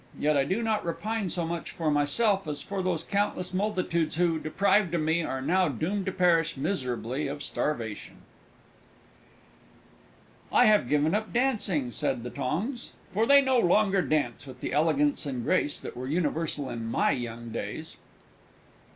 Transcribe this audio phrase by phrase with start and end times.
[0.17, 4.39] "Yet I do not repine so much for myself as for those countless multitudes who,
[4.39, 8.15] deprived of me, are now doomed to perish miserably of starvation!"
[10.51, 14.73] "I have given up dancing," said the Tongs, "for they no longer dance with the
[14.73, 17.95] Elegance and Grace that were universal in my young days!"